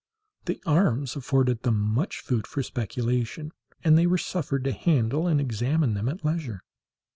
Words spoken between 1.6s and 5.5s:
them much food for speculation, and they were suffered to handle and